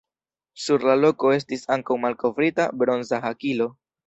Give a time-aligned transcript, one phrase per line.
[0.61, 3.71] Sur la loko estis ankaŭ malkovrita bronza hakilo.